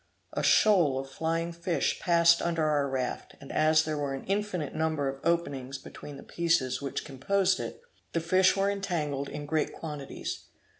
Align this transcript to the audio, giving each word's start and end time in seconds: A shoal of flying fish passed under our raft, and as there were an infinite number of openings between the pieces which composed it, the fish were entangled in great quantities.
A 0.33 0.41
shoal 0.41 0.97
of 0.97 1.11
flying 1.11 1.51
fish 1.53 1.99
passed 1.99 2.41
under 2.41 2.65
our 2.67 2.89
raft, 2.89 3.35
and 3.39 3.51
as 3.51 3.83
there 3.83 3.99
were 3.99 4.15
an 4.15 4.25
infinite 4.25 4.73
number 4.73 5.07
of 5.07 5.23
openings 5.23 5.77
between 5.77 6.17
the 6.17 6.23
pieces 6.23 6.81
which 6.81 7.05
composed 7.05 7.59
it, 7.59 7.79
the 8.13 8.19
fish 8.19 8.57
were 8.57 8.71
entangled 8.71 9.29
in 9.29 9.45
great 9.45 9.73
quantities. 9.73 10.45